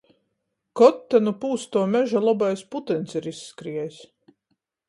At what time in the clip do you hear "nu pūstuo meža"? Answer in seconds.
1.25-2.23